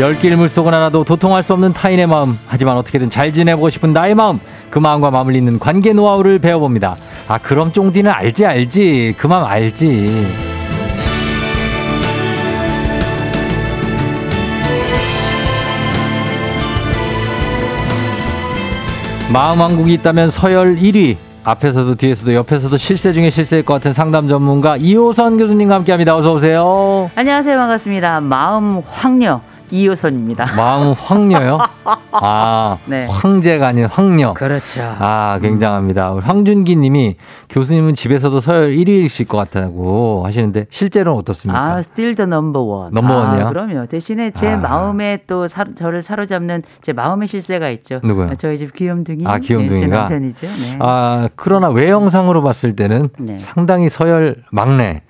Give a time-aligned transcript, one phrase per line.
[0.00, 2.38] 열길 물속은 하나도 도통할 수 없는 타인의 마음.
[2.46, 4.40] 하지만 어떻게든 잘 지내보고 싶은 나의 마음.
[4.70, 6.96] 그 마음과 잇는 관계 노하우를 배워봅니다.
[7.28, 9.16] 아 그럼 쫑디는 알지 알지.
[9.18, 10.26] 그 마음 알지.
[19.30, 21.16] 마음 왕국이 있다면 서열 1위.
[21.44, 26.16] 앞에서도 뒤에서도 옆에서도 실세 중에 실세일 것 같은 상담 전문가 이호선 교수님과 함께합니다.
[26.16, 27.10] 어서 오세요.
[27.14, 27.58] 안녕하세요.
[27.58, 28.20] 반갑습니다.
[28.22, 30.54] 마음 황녀 이효선입니다.
[30.56, 31.58] 마음 황녀요?
[32.12, 33.06] 아, 네.
[33.06, 34.34] 황제가 아닌 황녀.
[34.34, 34.80] 그렇죠.
[34.98, 36.10] 아, 굉장합니다.
[36.12, 37.16] 우리 황준기 님이
[37.48, 41.60] 교수님은 집에서도 서열 1위이실 것 같다고 하시는데 실제로는 어떻습니까?
[41.60, 42.90] 아, still the number one.
[42.92, 43.46] 넘버 원이요?
[43.46, 43.86] 아, 그럼요.
[43.86, 44.56] 대신에 제 아.
[44.56, 48.00] 마음에 또 사, 저를 사로잡는 제 마음의 실세가 있죠.
[48.04, 48.28] 누구요?
[48.30, 49.24] 아, 저희 집 귀염둥이.
[49.26, 49.86] 아, 귀염둥이가?
[49.86, 50.46] 네, 제 남편이죠.
[50.46, 50.78] 네.
[50.80, 53.38] 아, 아, 그러나 외형상으로 봤을 때는 네.
[53.38, 55.02] 상당히 서열 막내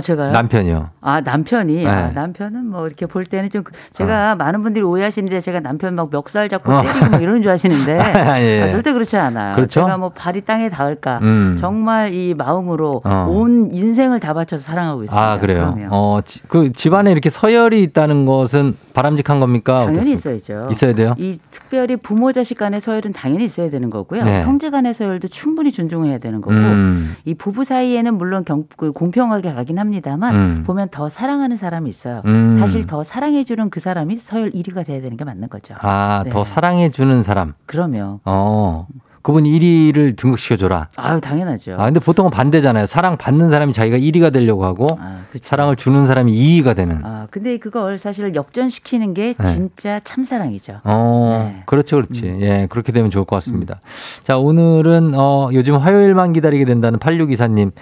[0.00, 0.32] 제가요?
[0.32, 0.90] 남편이요.
[1.00, 1.86] 아, 남편이.
[1.86, 2.12] 아, 네.
[2.12, 6.48] 남편은 뭐 이렇게 볼 때는 좀 그- 제가 많은 분들이 오해하시는데 제가 남편 막 멱살
[6.48, 8.62] 잡고 때리고 뭐 이러는 줄 아시는데 아, 예.
[8.62, 9.54] 아, 절대 그렇지 않아요.
[9.54, 9.80] 그렇죠?
[9.80, 11.56] 제가 뭐 발이 땅에 닿을까 음.
[11.58, 13.26] 정말 이 마음으로 어.
[13.30, 15.32] 온 인생을 다 바쳐서 사랑하고 있습니다.
[15.32, 15.72] 아, 그래요.
[15.74, 15.88] 그럼요.
[15.94, 19.84] 어, 지- 그 집안에 이렇게 서열이 있다는 것은 바람직한 겁니까?
[19.86, 20.30] 당연히 어떻습니까?
[20.36, 20.68] 있어야죠.
[20.70, 21.14] 있어야 돼요?
[21.18, 24.24] 이 특별히 부모 자식 간의 서열은 당연히 있어야 되는 거고요.
[24.24, 24.42] 네.
[24.42, 26.54] 형제 간의 서열도 충분히 존중해야 되는 거고.
[26.56, 27.14] 음.
[27.24, 30.64] 이 부부 사이에는 물론 경, 그 공평하게 가긴 합니다만 음.
[30.66, 32.22] 보면 더 사랑하는 사람이 있어요.
[32.26, 32.58] 음.
[32.58, 35.74] 사실 더 사랑해주는 그 사람이 서열 1위가 돼야 되는 게 맞는 거죠.
[35.80, 36.30] 아, 네.
[36.30, 37.54] 더 사랑해주는 사람.
[37.66, 38.86] 그러면 어.
[39.26, 40.86] 그분 1위를 등극시켜줘라.
[40.94, 41.74] 아유 당연하죠.
[41.80, 42.86] 아, 근데 보통은 반대잖아요.
[42.86, 45.48] 사랑 받는 사람이 자기가 1위가 되려고 하고 아, 그렇죠.
[45.48, 47.04] 사랑을 주는 사람이 2위가 되는.
[47.04, 49.44] 아 근데 그걸 사실 역전시키는 게 네.
[49.46, 50.82] 진짜 참사랑이죠.
[50.84, 51.62] 어, 네.
[51.66, 52.38] 그렇죠, 그렇지.
[52.40, 53.80] 예, 그렇게 되면 좋을 것 같습니다.
[54.22, 57.72] 자, 오늘은, 어, 요즘 화요일만 기다리게 된다는 8624님.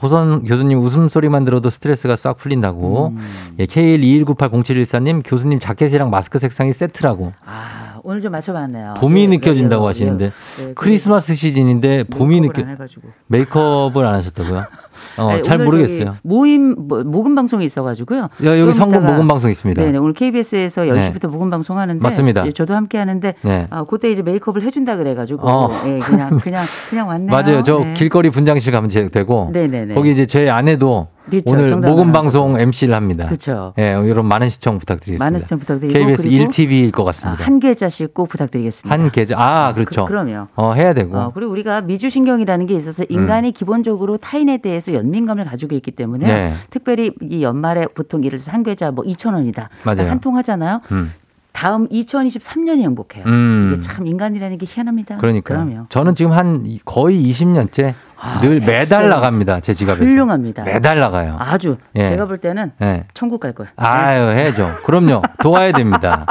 [0.00, 3.08] 호선 교수님 웃음소리만 들어도 스트레스가 싹 풀린다고.
[3.08, 3.54] 음.
[3.58, 7.34] 예, K121980714님, 교수님 자켓이랑 마스크 색상이 세트라고.
[7.44, 8.94] 아 오늘 좀 맞춰봤네요.
[8.98, 10.24] 봄이 예, 느껴진다고 예, 하시는데.
[10.60, 13.08] 예, 예, 크리스마스 시즌인데 봄이 느껴, 안 해가지고.
[13.28, 14.64] 메이크업을 안 하셨다고요?
[15.18, 16.16] 어, 아니, 잘 모르겠어요.
[16.22, 18.20] 모임 뭐, 모금 방송이 있어가지고요.
[18.44, 19.80] 야, 여기 이따가- 모금 방송 있습니다.
[19.82, 22.46] 네네 오늘 KBS에서 10시부터 모금 방송 하는데 맞습니다.
[22.46, 23.66] 예, 저도 함께 하는데 네.
[23.70, 25.70] 아 그때 이제 메이크업을 해준다 그래가지고 어.
[25.86, 27.30] 예, 그냥 그냥 그냥 왔네요.
[27.30, 27.62] 맞아요.
[27.62, 27.94] 저 네.
[27.94, 29.94] 길거리 분장실 가면 제- 되고 네네네.
[29.94, 31.52] 거기 이제 제 아내도 그렇죠.
[31.74, 32.12] 오늘 모금.
[32.12, 33.26] 방송 MC를 합니다.
[33.26, 33.72] 그렇죠.
[33.78, 35.24] 예, 여러분 많은 시청 부탁드리겠습니다.
[35.24, 37.44] 많은 시청 부탁드리고 KBS 그리고 1TV일 것 아, 같습니다.
[37.44, 38.94] 한 계좌씩 꼭 부탁드리겠습니다.
[38.94, 39.36] 한 계좌.
[39.38, 40.04] 아, 그렇죠.
[40.04, 40.48] 그, 그럼요.
[40.54, 41.16] 어, 해야 되고.
[41.16, 46.26] 어, 그리고 우리가 미주 신경이라는 게 있어서 인간이 기본적으로 타인에 대해서 연민감을 가지고 있기 때문에
[46.26, 46.28] 음.
[46.28, 46.54] 네.
[46.70, 49.70] 특별히 이 연말에 보통 예를 들어서 한 계좌 뭐 2천 원이다.
[49.84, 50.10] 맞아요.
[50.10, 50.80] 한 통 하잖아요.
[50.92, 51.12] 음.
[51.52, 53.24] 다음 2023년이 행복해요.
[53.26, 53.70] 음.
[53.72, 55.16] 이게 참 인간이라는 게 희한합니다.
[55.18, 55.86] 그러니까 그럼요.
[55.88, 59.10] 저는 지금 한 이- 거의 20년째 아, 늘 매달.
[59.10, 59.60] 나갑니다.
[59.60, 60.02] 제 지갑에서.
[60.02, 60.62] 훌륭합니다.
[60.64, 61.36] 매달 나가요.
[61.38, 62.06] 아주 예.
[62.06, 63.04] 제가 볼 때는 예.
[63.12, 63.70] 천국 갈 거예요.
[63.76, 64.76] 아유, 해야죠.
[64.86, 65.20] 그럼요.
[65.42, 66.24] 도와야 됩니다.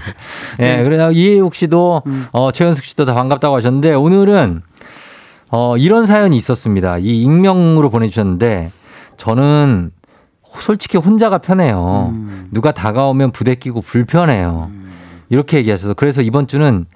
[0.60, 2.26] 예, 그래서 이혜욱 씨도, 음.
[2.32, 4.62] 어, 최현숙 씨도 다 반갑다고 하셨는데, 오늘은,
[5.50, 6.96] 어, 이런 사연이 있었습니다.
[6.96, 8.70] 이 익명으로 보내 주셨는데,
[9.18, 9.90] 저는
[10.42, 12.08] 솔직히 혼자가 편해요.
[12.10, 12.48] 음.
[12.50, 14.70] 누가 다가오면 부대끼고 불편해요.
[15.28, 16.86] 이렇게 얘기하셔서, 그래서 이번 주는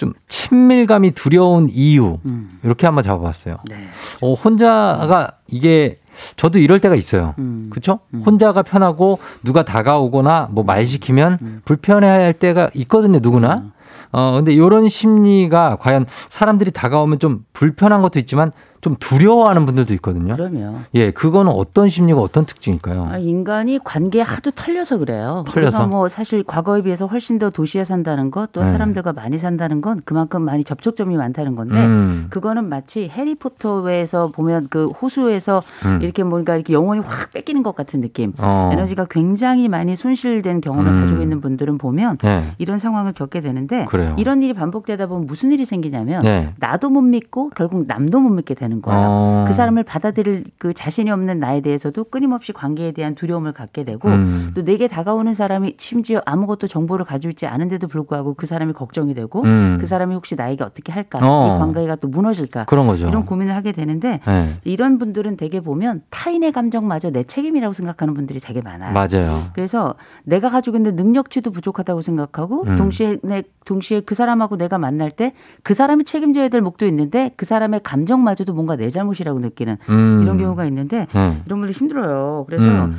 [0.00, 2.58] 좀 친밀감이 두려운 이유, 음.
[2.62, 3.58] 이렇게 한번 잡아봤어요.
[3.68, 3.76] 네.
[4.22, 5.98] 어, 혼자가 이게
[6.36, 7.34] 저도 이럴 때가 있어요.
[7.38, 7.68] 음.
[7.70, 8.00] 그렇죠?
[8.24, 11.60] 혼자가 편하고 누가 다가오거나 뭐 말 시키면 음.
[11.66, 13.72] 불편해할 때가 있거든요, 누구나.
[14.12, 20.34] 어, 근데 이런 심리가 과연 사람들이 다가오면 좀 불편한 것도 있지만 좀 두려워하는 분들도 있거든요.
[20.36, 23.08] 그러면 예, 그거는 어떤 심리가 어떤 특징일까요?
[23.10, 25.44] 아, 인간이 관계에 하도 털려서 그래요.
[25.48, 25.86] 털려서?
[25.86, 28.70] 뭐 사실 과거에 비해서 훨씬 더 도시에 산다는 것, 또 네.
[28.72, 34.86] 사람들과 많이 산다는 건 그만큼 많이 접촉점이 많다는 건데 음, 그거는 마치 해리포터에서 보면 그
[34.86, 36.00] 호수에서 음.
[36.02, 38.32] 이렇게 뭔가 이렇게 영혼이 확 뺏기는 것 같은 느낌.
[38.38, 41.00] 어, 에너지가 굉장히 많이 손실된 경험을 음.
[41.00, 44.14] 가지고 있는 분들은 보면 네, 이런 상황을 겪게 되는데 그래요.
[44.18, 46.54] 이런 일이 반복되다 보면 무슨 일이 생기냐면 네.
[46.58, 49.06] 나도 못 믿고 결국 남도 못 믿게 되는 되는 거예요.
[49.08, 49.44] 어.
[49.46, 54.52] 그 사람을 받아들일 그 자신이 없는 나에 대해서도 끊임없이 관계에 대한 두려움을 갖게 되고 음.
[54.54, 59.42] 또 내게 다가오는 사람이 심지어 아무것도 정보를 가지고 있지 않은데도 불구하고 그 사람이 걱정이 되고
[59.42, 59.78] 음.
[59.80, 61.46] 그 사람이 혹시 나에게 어떻게 할까 어.
[61.46, 63.08] 이 관계가 또 무너질까 그런 거죠.
[63.08, 64.56] 이런 고민을 하게 되는데 네.
[64.64, 68.92] 이런 분들은 되게 보면 타인의 감정마저 내 책임이라고 생각하는 분들이 되게 많아요.
[68.92, 69.48] 맞아요.
[69.54, 69.94] 그래서
[70.24, 72.76] 내가 가지고 있는 능력치도 부족하다고 생각하고 음.
[72.76, 77.46] 동시에 내 동시에 그 사람하고 내가 만날 때 그 사람이 책임져야 될 목도 있는데 그
[77.46, 80.20] 사람의 감정마저도 뭔가 내 잘못이라고 느끼는 음.
[80.22, 81.42] 이런 경우가 있는데 네.
[81.46, 82.44] 이런 분들 힘들어요.
[82.46, 82.96] 그래서 음.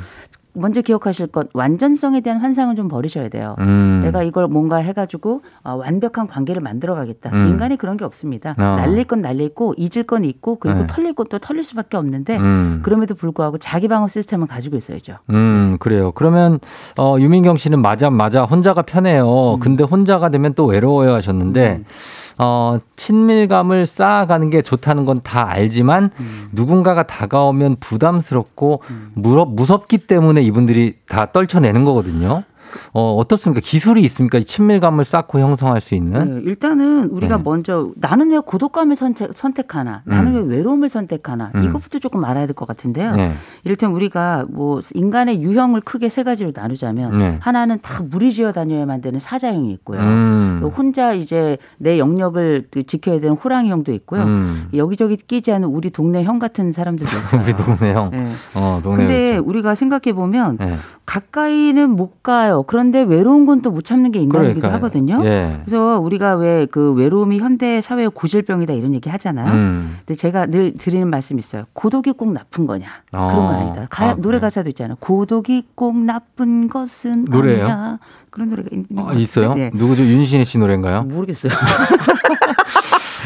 [0.54, 3.56] 먼저 기억하실 것 완전성에 대한 환상은 좀 버리셔야 돼요.
[3.60, 4.02] 음.
[4.04, 7.30] 내가 이걸 뭔가 해가지고 어, 완벽한 관계를 만들어가겠다.
[7.32, 7.46] 음.
[7.46, 8.54] 인간이 그런 게 없습니다.
[8.58, 8.62] 어.
[8.62, 10.86] 날릴 건 날리고 잊을 건 잊고 그리고 네.
[10.88, 12.80] 털릴 것도 털릴 수밖에 없는데 음.
[12.82, 15.18] 그럼에도 불구하고 자기 방어 시스템을 가지고 있어야죠.
[15.30, 16.12] 음, 그래요.
[16.12, 16.58] 그러면,
[16.98, 18.42] 어, 유민경 씨는 맞아, 맞아.
[18.42, 19.58] 혼자가 편해요.
[19.60, 21.84] 근데 혼자가 되면 또 외로워요 하셨는데, 음.
[22.38, 26.48] 어, 친밀감을 쌓아가는 게 좋다는 건 다 알지만, 음.
[26.52, 28.82] 누군가가 다가오면 부담스럽고,
[29.14, 32.42] 무섭, 무섭기 때문에 이분들이 다 떨쳐내는 거거든요.
[32.92, 33.60] 어, 어떻습니까?
[33.62, 34.38] 기술이 있습니까?
[34.38, 36.36] 이 친밀감을 쌓고 형성할 수 있는?
[36.36, 37.42] 네, 일단은 우리가 네.
[37.44, 40.48] 먼저 나는 왜 고독감을 선택, 선택하나, 나는 음.
[40.48, 41.64] 왜 외로움을 선택하나 음.
[41.64, 43.16] 이것부터 조금 알아야 될 것 같은데요.
[43.16, 43.32] 네.
[43.64, 47.38] 이를테면 우리가 뭐 인간의 유형을 크게 세 가지로 나누자면 네.
[47.40, 50.00] 하나는 다 무리지어 다녀야만 되는 사자형이 있고요.
[50.00, 50.58] 음.
[50.60, 54.22] 또 혼자 이제 내 영역을 그 지켜야 되는 호랑이형도 있고요.
[54.22, 54.68] 음.
[54.74, 57.40] 여기저기 끼지 않은 우리 동네 형 같은 사람들도 있어요.
[57.42, 58.10] 우리 동네 형.
[58.10, 58.30] 네.
[58.54, 59.48] 어, 동네 근데 형.
[59.48, 60.76] 우리가 생각해 보면 네.
[61.06, 62.51] 가까이는 못 가요.
[62.66, 64.74] 그런데 외로운 건 또 못 참는 게 인간이기도 그러니까요.
[64.74, 65.20] 하거든요.
[65.24, 65.60] 예.
[65.64, 69.52] 그래서 우리가 왜 그 외로움이 현대 사회의 고질병이다 이런 얘기 하잖아요.
[69.52, 69.96] 음.
[70.00, 71.64] 근데 제가 늘 드리는 말씀이 있어요.
[71.72, 72.86] 고독이 꼭 나쁜 거냐?
[73.12, 73.26] 어.
[73.28, 73.86] 그런 건 아니다.
[73.88, 74.40] 가, 아, 노래 그래요?
[74.42, 74.96] 가사도 있잖아요.
[75.00, 77.64] 고독이 꼭 나쁜 것은 노래예요?
[77.64, 77.98] 아니야.
[78.30, 79.12] 그런 노래가 있는 것 아.
[79.14, 79.54] 있어요?
[79.54, 79.70] 네.
[79.74, 80.02] 누구죠?
[80.02, 81.04] 윤신혜 씨 노래인가요?
[81.04, 81.52] 모르겠어요.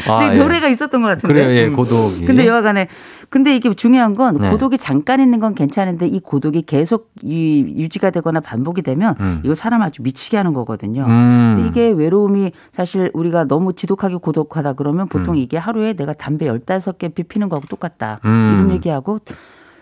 [0.09, 0.37] 아, 근데 예.
[0.37, 1.33] 노래가 있었던 것 같은데.
[1.33, 1.75] 그래요, 예, 음.
[1.75, 2.25] 고독이.
[2.25, 2.87] 근데 여하간에
[3.29, 4.49] 근데 이게 중요한 건 네.
[4.49, 9.41] 고독이 잠깐 있는 건 괜찮은데 이 고독이 계속 이 유지가 되거나 반복이 되면 음.
[9.43, 11.05] 이거 사람 아주 미치게 하는 거거든요.
[11.05, 11.55] 음.
[11.57, 15.39] 근데 이게 외로움이 사실 우리가 너무 지독하게 고독하다 그러면 보통 음.
[15.39, 18.21] 이게 하루에 내가 담배 15개 피피는 거하고 똑같다.
[18.23, 18.53] 음.
[18.53, 19.19] 이런 얘기하고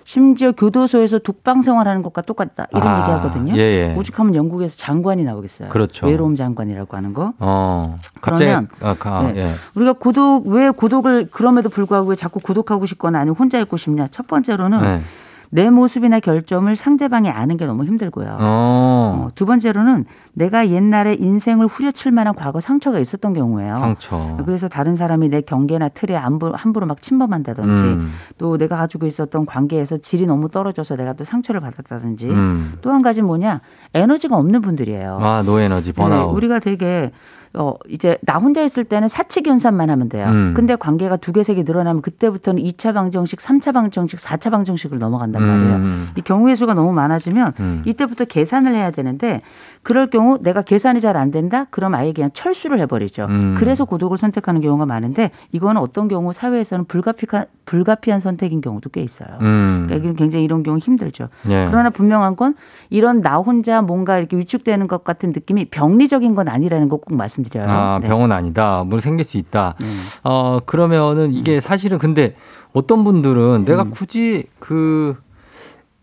[0.06, 2.68] 심지어 교도소에서 독방 생활하는 것과 똑같다.
[2.72, 3.54] 이런 아, 얘기하거든요.
[3.57, 3.96] 예, 예.
[3.96, 5.69] 오죽하면 영국에서 장관이 나오겠어요.
[5.69, 6.06] 그렇죠.
[6.06, 7.34] 외로움 장관이라고 하는 거.
[7.40, 7.98] 어.
[8.22, 9.42] 갑자기 그러면 아, 가, 네.
[9.42, 9.54] 예.
[9.74, 14.07] 우리가 고독 왜 고독을 그럼에도 불구하고 왜 자꾸 고독하고 싶거나 아니면 혼자 있고 싶냐?
[14.10, 15.02] 첫 번째로는 네.
[15.50, 18.28] 내 모습이나 결점을 상대방이 아는 게 너무 힘들고요.
[18.28, 18.38] 어.
[18.40, 20.06] 어, 두 번째로는
[20.36, 23.74] 내가 옛날에 인생을 후려칠 만한 과거 상처가 있었던 경우예요.
[23.80, 24.38] 상처.
[24.46, 28.12] 그래서 다른 사람이 내 경계나 틀에 함부로, 함부로 막 침범한다든지 음.
[28.38, 32.74] 또 내가 가지고 있었던 관계에서 질이 너무 떨어져서 내가 또 상처를 받았다든지 음.
[32.82, 33.62] 또한 가지 뭐냐
[33.94, 35.20] 에너지가 없는 분들이에요.
[35.22, 36.28] 아, 노에너지 번아웃.
[36.30, 37.12] 네, 우리가 되게
[37.58, 40.28] 어 이제 나 혼자 있을 때는 사칙 연산만 하면 돼요.
[40.28, 40.54] 음.
[40.54, 45.42] 근데 관계가 두 개, 세 개 늘어나면 그때부터는 2차 방정식, 3차 방정식, 4차 방정식으로 넘어간단
[45.42, 45.76] 말이에요.
[45.78, 46.10] 음.
[46.18, 47.82] 이 경우의 수가 너무 많아지면 음.
[47.86, 49.42] 이때부터 계산을 해야 되는데
[49.84, 51.66] 그럴 경우 내가 계산이 잘 안 된다?
[51.69, 53.25] 그럼 아예 그냥 철수를 해버리죠.
[53.30, 53.56] 음.
[53.57, 59.30] 그래서 고독을 선택하는 경우가 많은데 이거는 어떤 경우 사회에서는 불가피한, 불가피한 선택인 경우도 꽤 있어요.
[59.42, 59.86] 음.
[59.88, 61.30] 그러니까 굉장히 이런 경우 힘들죠.
[61.50, 61.68] 예.
[61.69, 62.56] 그러나 분명한 건
[62.89, 67.68] 이런 나 혼자 뭔가 이렇게 위축되는 것 같은 느낌이 병리적인 건 아니라는 거 꼭 말씀드려요.
[67.69, 68.07] 아, 네.
[68.07, 68.83] 병은 아니다.
[68.86, 69.75] 물 생길 수 있다.
[69.81, 69.88] 네.
[70.24, 72.36] 어, 그러면은 이게 사실은 근데
[72.74, 73.92] 어떤 분들은 내가 음.
[73.92, 75.16] 굳이 그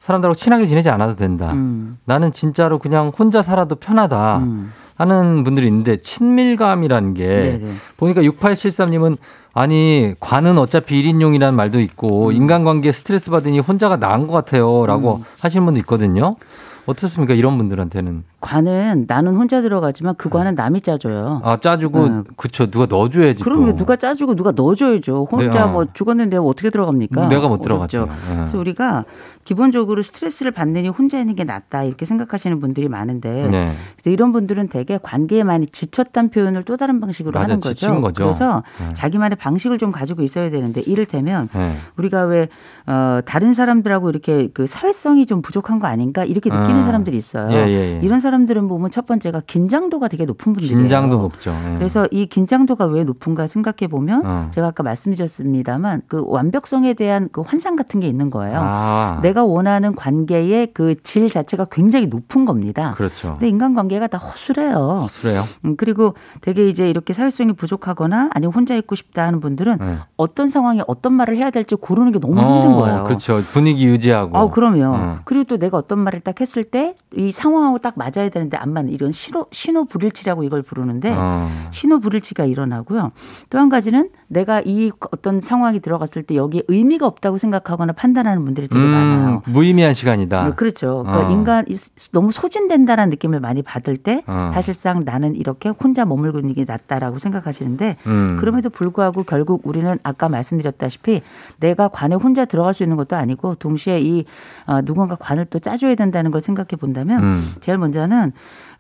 [0.02, 1.52] 사람들하고 친하게 지내지 않아도 된다.
[1.52, 1.96] 음.
[2.04, 4.38] 나는 진짜로 그냥 혼자 살아도 편하다.
[4.38, 4.72] 음.
[4.94, 7.72] 하는 분들이 있는데 친밀감이라는 게 네네.
[7.96, 9.16] 보니까 6873님은
[9.54, 12.32] 아니 관은 어차피 1인용이라는 말도 있고 음.
[12.32, 15.25] 인간관계에 스트레스 받으니 혼자가 나은 것 같아요 라고 음.
[15.40, 16.37] 하시는 분도 있거든요.
[16.84, 21.41] 어떻습니까 이런 분들한테는 관은 나는 혼자 들어가지만 그 관은 남이 짜줘요.
[21.44, 22.22] 아 짜주고 네.
[22.37, 25.29] 그쵸 누가 넣어줘야지 그럼 또 누가 짜주고 누가 넣어줘야죠.
[25.31, 25.69] 혼자 네, 어.
[25.69, 27.29] 뭐 죽었는데 어떻게 들어갑니까?
[27.29, 27.63] 내가 못.
[27.63, 28.08] 들어가죠.
[28.11, 28.34] 예.
[28.34, 29.05] 그래서 우리가
[29.44, 33.75] 기본적으로 스트레스를 받느니 혼자 있는 게 낫다 이렇게 생각하시는 분들이 많은데 네.
[34.05, 38.01] 이런 분들은 되게 관계에 많이 지쳤다는 표현을 또 다른 방식으로 맞아, 하는 거죠.
[38.01, 38.25] 거죠.
[38.25, 38.94] 그래서 네.
[38.94, 41.77] 자기만의 방식을 좀 가지고 있어야 되는데 이를테면 네.
[41.96, 42.49] 우리가 왜
[42.87, 46.87] 어, 다른 사람들하고 이렇게 그 사회성이 좀 부족한 거 아닌가 이렇게 느끼는 아.
[46.87, 47.53] 사람들이 있어요.
[47.53, 48.01] 예, 예, 예.
[48.03, 50.77] 이런 사람 들은 보면 첫 번째가 긴장도가 되게 높은 분들이에요.
[50.79, 51.51] 긴장도 높죠.
[51.51, 51.74] 예.
[51.79, 54.48] 그래서 이 긴장도가 왜 높은가 생각해 보면 어.
[54.53, 58.58] 제가 아까 말씀드렸습니다만 그 완벽성에 대한 그 환상 같은 게 있는 거예요.
[58.62, 62.94] 아, 내가 원하는 관계의 그 질 자체가 굉장히 높은 겁니다.
[62.96, 63.32] 그렇죠.
[63.32, 65.06] 근데 인간 관계가 다 허술해요.
[65.20, 65.44] 그래요.
[65.65, 69.98] 음, 그리고 되게 이제 이렇게 사회성이 부족하거나 아니면 혼자 있고 싶다 하는 분들은 네.
[70.17, 73.05] 어떤 상황에 어떤 말을 해야 될지 고르는 게 너무 힘든 어, 거예요.
[73.05, 73.43] 그렇죠.
[73.53, 74.36] 분위기 유지하고.
[74.39, 74.84] 아, 그럼요.
[74.84, 75.19] 어.
[75.24, 78.72] 그리고 또 내가 어떤 말을 딱 했을 때 이 상황하고 딱 맞아 야 되는데 안
[78.72, 81.50] 맞는 이런 신호 신호 불일치라고 이걸 부르는데 어.
[81.70, 83.12] 신호 불일치가 일어나고요.
[83.50, 88.67] 또 한 가지는 내가 이 어떤 상황이 들어갔을 때 여기에 의미가 없다고 생각하거나 판단하는 분들이
[88.69, 89.43] 되게 많아요.
[89.46, 90.55] 음, 무의미한 시간이다.
[90.55, 91.05] 그렇죠.
[91.06, 91.31] 그러니까 어.
[91.31, 91.76] 인간 이-
[92.12, 94.50] 너무 소진된다라는 느낌을 많이 받을 때 어.
[94.52, 98.36] 사실상 나는 이렇게 혼자 머물고 있는 게 낫다라고 생각하시는데 음.
[98.41, 101.22] 그럼에도 불구하고 결국 우리는 아까 말씀드렸다시피
[101.60, 104.24] 내가 관에 혼자 들어갈 수 있는 것도 아니고 동시에 이
[104.67, 107.52] 어, 누군가 관을 또 짜줘야 된다는 걸 생각해 본다면 음.
[107.60, 108.11] 제일 먼저는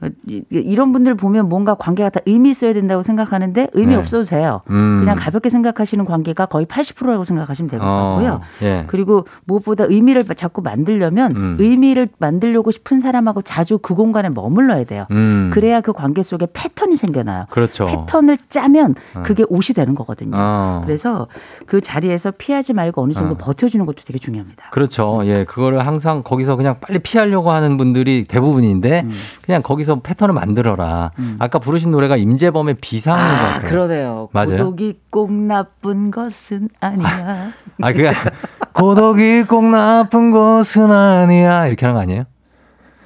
[0.02, 3.94] 어, 이- 이런 분들 보면 뭔가 관계가 다 의미 있어야 된다고 생각하는데 의미 네.
[3.96, 4.62] 없어도 돼요.
[4.70, 4.98] 음.
[4.98, 8.40] 그냥 가볍게 생각하시는 관계가 거의 80%라고 생각하시면 될것 어, 같고요.
[8.62, 8.84] 예.
[8.88, 11.56] 그리고 무엇보다 의미를 자꾸 만들려면 음.
[11.60, 15.06] 의미를 만들려고 싶은 사람하고 자주 그 공간에 머물러야 돼요.
[15.12, 15.50] 음.
[15.54, 17.46] 그래야 그 관계 속에 패턴이 생겨나요.
[17.50, 17.84] 그렇죠.
[17.84, 20.32] 패턴을 짜면 그게 옷이 되는 거거든요.
[20.34, 20.80] 어.
[20.84, 21.28] 그래서
[21.66, 23.36] 그 자리에서 피하지 말고 어느 정도 어.
[23.38, 24.70] 버텨주는 것도 되게 중요합니다.
[24.72, 25.20] 그렇죠.
[25.26, 29.20] 예, 그거를 항상 거기서 그냥 빨리 피하려고 하는 분들이 대부분인데 음.
[29.42, 31.12] 그냥 거기서 패턴을 만들어라.
[31.38, 33.70] 아까 부르신 노래가 임재범의 비상인 것 아, 같아요.
[33.70, 34.28] 그러네요.
[34.32, 34.50] 맞아요.
[34.50, 37.52] 고독이 꼭 나쁜 것은 아니야.
[37.80, 38.12] 아, 그게
[38.74, 41.66] 고독이 꼭 나쁜 것은 아니야.
[41.66, 42.24] 이렇게 하는 거 아니에요?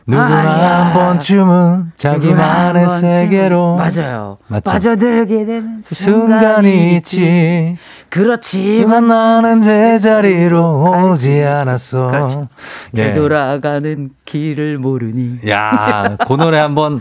[0.09, 0.85] 누구나 아니야.
[0.85, 4.39] 한 번쯤은 자기만의 한 세계로 맞아요.
[4.47, 4.71] 맞죠?
[4.71, 7.77] 빠져들게 되는 순간이 있지.
[8.09, 12.07] 그렇지만 나는 제자리로 오지 않았어.
[12.07, 12.49] 그렇죠.
[12.97, 13.13] 예.
[13.13, 15.41] 되돌아가는 길을 모르니.
[15.49, 17.01] 야, 그 노래 한번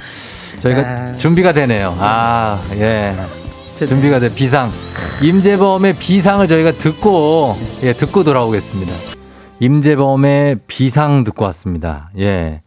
[0.61, 1.17] 저희가 아.
[1.17, 1.95] 준비가 되네요.
[1.99, 3.15] 아, 예.
[3.85, 4.33] 준비가 돼.
[4.33, 4.71] 비상.
[5.21, 8.93] 임재범의 비상을 저희가 듣고, 예, 듣고 돌아오겠습니다.
[9.59, 12.09] 임재범의 비상 듣고 왔습니다.
[12.17, 12.61] 예.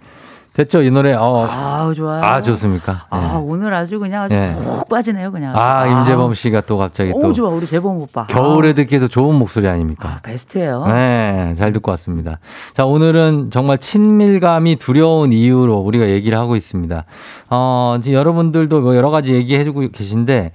[0.59, 0.83] 됐죠?
[0.83, 2.21] 이 노래, 어, 아 좋아요.
[2.21, 3.05] 아, 좋습니까?
[3.11, 3.39] 아, 예.
[3.39, 4.53] 오늘 아주 그냥 아주 예.
[4.57, 5.57] 푹 빠지네요 그냥.
[5.57, 8.27] 아, 임재범 씨가 또 갑자기 또오 좋아 우리 재범 오빠.
[8.27, 10.09] 겨울에 듣기에도 좋은 목소리 아닙니까?
[10.09, 10.87] 아, 베스트예요.
[10.89, 12.41] 네, 잘 듣고 왔습니다.
[12.73, 17.05] 자, 오늘은 정말 친밀감이 두려운 이유로 우리가 얘기를 하고 있습니다.
[17.51, 20.51] 어, 지금 여러분들도 뭐 여러 가지 얘기해주고 계신데,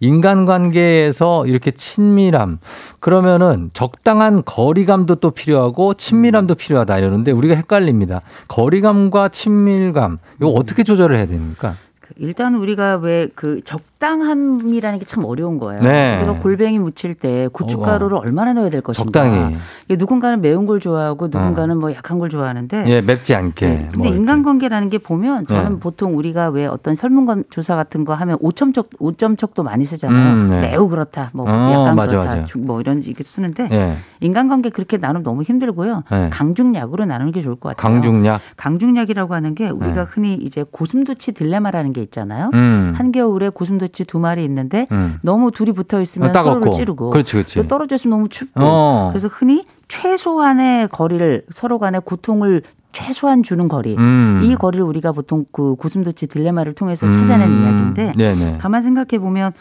[0.00, 2.58] 인간관계에서 이렇게 친밀함,
[3.00, 8.20] 그러면은 적당한 거리감도 또 필요하고 친밀함도 필요하다 이러는데 우리가 헷갈립니다.
[8.48, 11.74] 거리감과 친밀감, 이거 어떻게 조절을 해야 됩니까?
[12.00, 15.80] 그 일단 우리가 왜 그 적 당함이라는 게 참 어려운 거예요.
[15.82, 16.18] 네.
[16.18, 19.04] 우리가 골뱅이 무칠 때 고춧가루를 얼마나 넣어야 될 것인가.
[19.22, 19.56] 적당히.
[19.86, 22.84] 이게 누군가는 매운 걸 좋아하고 누군가는 뭐 약한 걸 좋아하는데.
[22.88, 23.66] 예, 맵지 않게.
[23.66, 23.88] 네.
[23.92, 24.06] 근데 뭐.
[24.08, 25.78] 인간관계라는 게 보면 저는 네.
[25.80, 30.32] 보통 우리가 왜 어떤 설문관 조사 같은 거 하면 5점척 5점척도 많이 쓰잖아요.
[30.34, 30.60] 음, 네.
[30.60, 32.44] 매우 그렇다, 뭐 어, 약간 맞아, 그렇다, 맞아.
[32.44, 36.04] 중- 뭐 이런 식으로 쓰는데 예, 인간관계 그렇게 나누면 너무 힘들고요.
[36.10, 36.28] 네.
[36.30, 37.94] 강중약으로 나누는 게 좋을 것 같아요.
[37.94, 38.40] 강중약.
[38.56, 40.06] 강중약이라고 하는 게 우리가 네.
[40.10, 42.50] 흔히 이제 고슴도치 딜레마라는 게 있잖아요.
[42.52, 42.92] 음.
[42.94, 45.18] 한겨울에 고슴도치 두 마리 있는데 음.
[45.22, 46.60] 너무 둘이 붙어 있으면 따갑고.
[46.60, 47.54] 서로를 찌르고 그렇지, 그렇지.
[47.56, 49.08] 또 떨어져 있으면 너무 춥고 어.
[49.12, 54.40] 그래서 흔히 최소한의 거리를 서로 간의 고통을 최소한 주는 거리 음.
[54.44, 57.62] 이 거리를 우리가 보통 그 고슴도치 딜레마를 통해서 찾아낸 음.
[57.62, 58.58] 이야기인데 네네.
[58.58, 59.52] 가만 생각해 보면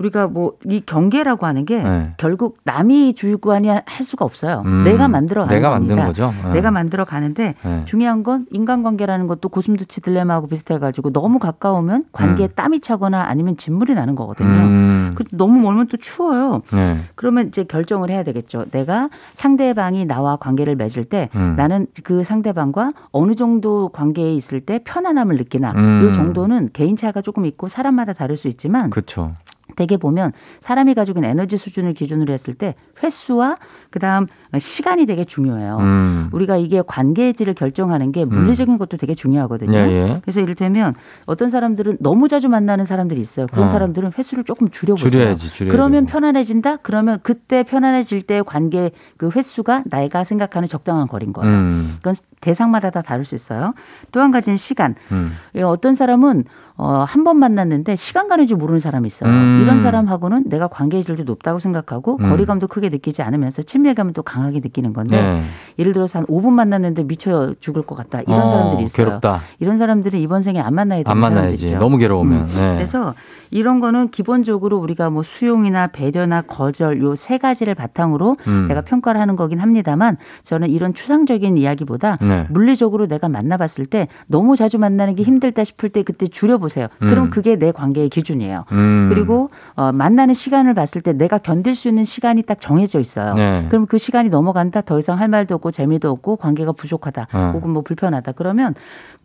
[0.00, 2.12] 우리가 뭐 이 경계라고 하는 게 네.
[2.16, 4.62] 결국 남이 주관이 할 수가 없어요.
[4.66, 4.84] 음.
[4.84, 5.96] 내가 만들어 가는 내가 겁니다.
[5.96, 6.34] 만든 거죠.
[6.44, 6.52] 네.
[6.54, 7.84] 내가 만들어 가는데 네.
[7.86, 12.52] 중요한 건 인간관계라는 것도 고슴도치 딜레마하고 비슷해 가지고 너무 가까우면 관계에 음.
[12.54, 14.48] 땀이 차거나 아니면 진물이 나는 거거든요.
[14.48, 15.12] 음.
[15.14, 16.62] 그래도 너무 멀면 또 추워요.
[16.72, 17.00] 네.
[17.14, 18.66] 그러면 이제 결정을 해야 되겠죠.
[18.70, 21.54] 내가 상대방이 나와 관계를 맺을 때 음.
[21.56, 26.06] 나는 그 상대방과 어느 정도 관계에 있을 때 편안함을 느끼나 음.
[26.08, 29.32] 이 정도는 개인차가 조금 있고 사람마다 다를 수 있지만 그렇죠.
[29.80, 33.56] 대개 보면 사람이 가지고 있는 에너지 수준을 기준으로 했을 때 횟수와
[33.88, 34.26] 그다음
[34.58, 35.78] 시간이 되게 중요해요.
[35.78, 36.28] 음.
[36.32, 39.78] 우리가 이게 관계의 질을 결정하는 게 물리적인 것도 되게 중요하거든요.
[39.78, 40.20] 예, 예.
[40.22, 40.94] 그래서 이를테면
[41.24, 43.46] 어떤 사람들은 너무 자주 만나는 사람들이 있어요.
[43.46, 43.68] 그런 어.
[43.68, 45.10] 사람들은 횟수를 조금 줄여보세요.
[45.10, 46.12] 줄여야지, 줄여야 그러면 되고.
[46.12, 46.76] 편안해진다?
[46.78, 51.50] 그러면 그때 편안해질 때 관계 그 횟수가 내가 생각하는 적당한 거리인 거예요.
[51.50, 51.92] 음.
[51.96, 53.72] 그건 대상마다 다 다를 수 있어요.
[54.12, 54.94] 또 한 가지는 시간.
[55.12, 55.32] 음.
[55.54, 56.44] 예, 어떤 사람은
[56.82, 59.30] 어, 한 번 만났는데 시간 가는 줄 모르는 사람이 있어요.
[59.30, 59.60] 음.
[59.62, 62.28] 이런 사람하고는 내가 관계의 질도 높다고 생각하고 음.
[62.30, 65.42] 거리감도 크게 느끼지 않으면서 친밀감을 또 강하게 느끼는 건데 네.
[65.78, 68.22] 예를 들어서 한 5분 만났는데 미쳐 죽을 것 같다.
[68.22, 69.06] 이런 어, 사람들이 있어요.
[69.06, 69.42] 괴롭다.
[69.58, 71.74] 이런 사람들은 이번 생에 안 만나야 되는 안 만나야지.
[71.76, 72.46] 너무 괴로우면.
[72.46, 72.74] 네.
[72.76, 73.14] 그래서
[73.50, 78.66] 이런 거는 기본적으로 우리가 뭐 수용이나 배려나 거절 요 세 가지를 바탕으로 음.
[78.68, 82.46] 내가 평가를 하는 거긴 합니다만 저는 이런 추상적인 이야기보다 네.
[82.48, 86.69] 물리적으로 내가 만나봤을 때 너무 자주 만나는 게 힘들다 싶을 때 그때 줄여보세요.
[86.98, 87.30] 그럼 음.
[87.30, 88.64] 그게 내 관계의 기준이에요.
[88.72, 89.08] 음.
[89.08, 93.34] 그리고 어, 만나는 시간을 봤을 때 내가 견딜 수 있는 시간이 딱 정해져 있어요.
[93.34, 93.66] 네.
[93.68, 97.50] 그럼 그 시간이 넘어간다 더 이상 할 말도 없고 재미도 없고 관계가 부족하다 어.
[97.54, 98.74] 혹은 뭐 불편하다 그러면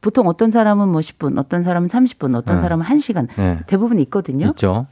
[0.01, 2.61] 보통 어떤 사람은 뭐 10분 어떤 사람은 30분 어떤 네.
[2.61, 3.59] 사람은 1시간 네.
[3.67, 4.47] 대부분 있거든요.
[4.47, 4.87] 있죠.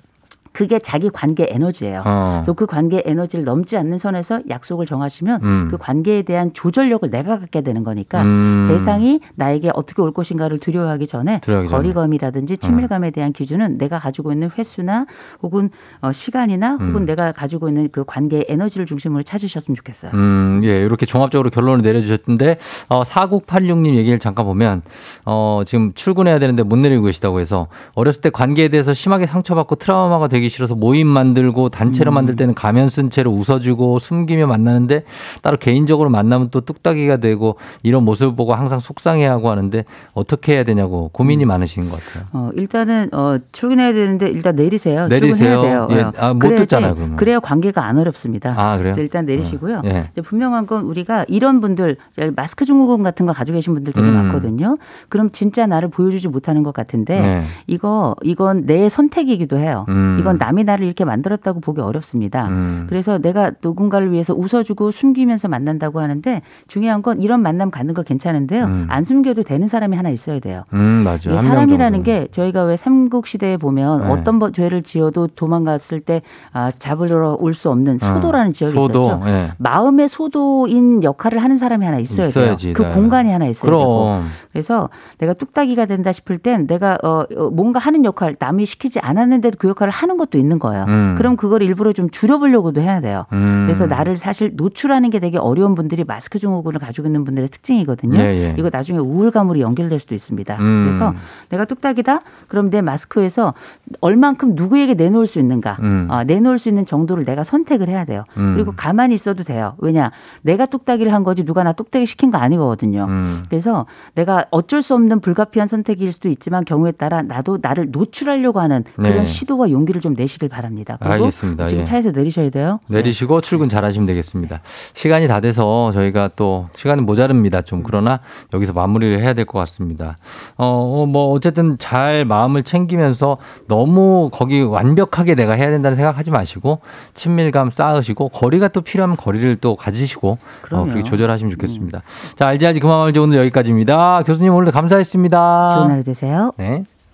[0.54, 2.04] 그게 자기 관계 에너지예요.
[2.06, 2.42] 어.
[2.44, 5.68] 그래서 그 관계 에너지를 넘지 않는 선에서 약속을 정하시면 음.
[5.70, 8.68] 그 관계에 대한 조절력을 내가 갖게 되는 거니까 음.
[8.70, 11.42] 대상이 나에게 어떻게 올 것인가를 두려워하기 전에 전에.
[11.48, 11.64] 어.
[11.64, 15.06] 거리감이라든지 친밀감에 대한 기준은 내가 가지고 있는 횟수나
[15.42, 15.70] 혹은
[16.02, 17.06] 어, 시간이나 혹은 음.
[17.06, 20.12] 내가 가지고 있는 그 관계의 에너지를 중심으로 찾으셨으면 좋겠어요.
[20.14, 22.58] 음, 예, 이렇게 종합적으로 결론을 내려주셨는데,
[22.90, 24.82] 어, 4986님 얘기를 잠깐 보면,
[25.26, 30.28] 어, 지금 출근해야 되는데 못 내리고 계시다고 해서, 어렸을 때 관계에 대해서 심하게 상처받고 트라우마가
[30.28, 32.14] 되기 싫어서 모임 만들고 단체로 음.
[32.14, 35.04] 만들 때는 가면 쓴 채로 웃어주고 숨기며 만나는데,
[35.42, 41.10] 따로 개인적으로 만나면 또 뚝딱이가 되고, 이런 모습을 보고 항상 속상해하고 하는데, 어떻게 해야 되냐고
[41.14, 42.26] 고민이 많으신 것 같아요.
[42.34, 45.08] 어, 일단은 어, 출근해야 되는데 일단 내리세요.
[45.08, 45.62] 내리세요.
[45.62, 45.88] 출근해야 돼요.
[45.92, 46.02] 예.
[46.04, 46.12] 어.
[46.18, 47.16] 아, 못 듣잖아요, 그러면.
[47.16, 48.54] 그래야 관계가 안 어렵습니다.
[48.58, 48.96] 아, 그래요?
[48.98, 49.82] 일단 내리시고요.
[49.86, 50.10] 예.
[50.12, 51.98] 이제 분명한 건 우리가 이런 분들
[52.36, 54.14] 마스크 증후군 같은 거 가지고 계신 분들 되게 음.
[54.14, 54.78] 많거든요.
[55.10, 57.44] 그럼 진짜 나를 보여주지 못하는 것 같은데 네.
[57.68, 59.86] 이거 이건 내 선택이기도 해요.
[59.90, 60.18] 음.
[60.20, 62.48] 이건 남이 나를 이렇게 만들었다고 보기 어렵습니다.
[62.48, 62.86] 음.
[62.90, 68.66] 그래서 내가 누군가를 위해서 웃어주고 숨기면서 만난다고 하는데 중요한 건 이런 만남 갖는 거 괜찮은데요.
[68.66, 68.88] 음.
[68.90, 70.64] 안 숨겨도 되는 사람이 하나 있어야 돼요.
[70.74, 71.38] 음, 맞아요.
[71.38, 72.04] 사람이라는.
[72.04, 74.10] 게 저희가 왜 삼국 시대에 보면 네.
[74.10, 76.22] 어떤 버- 죄를 지어도 도망갔을 때
[76.52, 79.22] 아, 잡으러 올 수 없는 어, 소도라는 지역이 소도, 있었죠.
[79.28, 79.52] 예.
[79.60, 82.74] 마음의 소도인 역할을 하는 사람이 하나 있어야 있어야지, 돼요.
[82.76, 82.90] 그 네.
[82.94, 84.22] 공간이 하나 있어야 되고.
[84.54, 89.58] 그래서 내가 뚝딱이가 된다 싶을 땐 내가 어, 어, 뭔가 하는 역할 남이 시키지 않았는데도
[89.60, 90.86] 그 역할을 하는 것도 있는 거예요.
[90.88, 91.16] 음.
[91.18, 93.26] 그럼 그걸 일부러 좀 줄여보려고도 해야 돼요.
[93.34, 93.64] 음.
[93.66, 98.20] 그래서 나를 사실 노출하는 게 되게 어려운 분들이 마스크 증후군을 가지고 있는 분들의 특징이거든요.
[98.20, 98.56] 예, 예.
[98.58, 100.58] 이거 나중에 우울감으로 연결될 수도 있습니다.
[100.60, 100.84] 음.
[100.84, 101.14] 그래서
[101.50, 102.22] 내가 뚝딱이다?
[102.48, 103.56] 그럼 내 마스크에서
[104.02, 105.78] 얼만큼 누구에게 내놓을 수 있는가?
[105.82, 106.08] 음.
[106.12, 108.24] 아, 내놓을 수 있는 정도를 내가 선택을 해야 돼요.
[108.38, 108.54] 음.
[108.54, 109.74] 그리고 가만히 있어도 돼요.
[109.80, 110.12] 왜냐?
[110.44, 113.08] 내가 뚝딱이를 한 거지 누가 나 뚝딱이 시킨 거 아니거든요.
[113.10, 113.44] 음.
[113.50, 118.84] 그래서 내가 어쩔 수 없는 불가피한 선택일 수도 있지만 경우에 따라 나도 나를 노출하려고 하는
[118.96, 119.26] 그런 네.
[119.26, 120.98] 시도와 용기를 좀 내시길 바랍니다.
[121.00, 121.68] 그리고 알겠습니다.
[121.68, 121.84] 지금 예.
[121.86, 122.80] 차에서 내리셔야 돼요.
[122.88, 124.62] 내리시고 출근 잘 하시면 되겠습니다.
[124.94, 127.62] 시간이 다 돼서 저희가 또 시간이 모자릅니다.
[127.62, 128.20] 좀 그러나
[128.54, 130.18] 여기서 마무리를 해야 될 것 같습니다.
[130.58, 136.80] 어, 어, 뭐 어쨌든 잘 마음을 챙기면서 너무 거기 완벽하게 내가 해야 된다는 생각하지 마시고
[137.14, 140.84] 친밀감 쌓으시고 거리가 또 필요하면 거리를 또 가지시고 어, 그럼요.
[140.86, 140.90] 음.
[140.92, 142.02] 그렇게 조절하시면 좋겠습니다.
[142.36, 144.24] 자, 알지 알지 그만 말지 오늘 여기까지입니다.
[144.34, 145.70] 교수님 오늘 감사했습니다.
[145.76, 146.52] 좋은 하루 되세요.
[146.58, 146.86] 네.